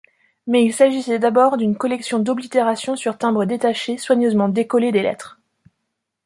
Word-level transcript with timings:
Mais 0.47 0.65
il 0.65 0.73
s’agissait 0.73 1.19
d’abord 1.19 1.57
d’une 1.57 1.77
collection 1.77 2.17
d’oblitérations 2.17 2.95
sur 2.95 3.19
timbres 3.19 3.45
détachés 3.45 3.99
soigneusement 3.99 4.49
décollées 4.49 4.91
des 4.91 5.03
lettres. 5.03 5.39